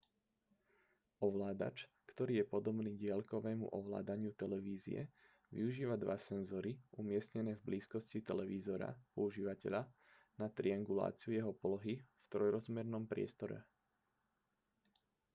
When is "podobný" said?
2.55-2.91